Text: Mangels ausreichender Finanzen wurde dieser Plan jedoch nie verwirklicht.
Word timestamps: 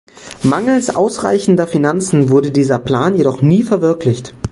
Mangels 0.41 0.89
ausreichender 0.95 1.67
Finanzen 1.67 2.31
wurde 2.31 2.49
dieser 2.49 2.79
Plan 2.79 3.15
jedoch 3.15 3.43
nie 3.43 3.61
verwirklicht. 3.61 4.33